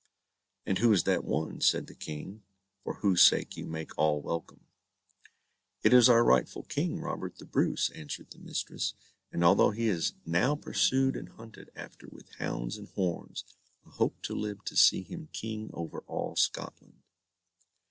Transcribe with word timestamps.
"And 0.65 0.79
who 0.79 0.91
is 0.93 1.03
that 1.03 1.23
one," 1.23 1.61
said 1.61 1.85
the 1.85 1.93
King, 1.93 2.41
"for 2.83 2.95
whose 3.01 3.21
sake 3.21 3.55
you 3.55 3.67
make 3.67 3.95
all 3.99 4.19
welcome?" 4.19 4.61
"It 5.83 5.93
is 5.93 6.09
our 6.09 6.23
rightful 6.23 6.63
King, 6.63 6.99
Robert 6.99 7.35
the 7.35 7.45
Bruce," 7.45 7.91
answered 7.91 8.31
the 8.31 8.39
mistress, 8.39 8.95
"and 9.31 9.43
although 9.43 9.69
he 9.69 9.87
is 9.87 10.13
now 10.25 10.55
pursued 10.55 11.15
and 11.15 11.29
hunted 11.29 11.69
after 11.75 12.07
with 12.11 12.33
hounds 12.39 12.77
and 12.79 12.87
horns, 12.87 13.43
I 13.85 13.89
hope 13.91 14.23
to 14.23 14.33
live 14.33 14.65
to 14.65 14.75
see 14.75 15.03
him 15.03 15.27
King 15.33 15.69
over 15.71 15.99
all 16.07 16.35
Scotland." 16.35 17.03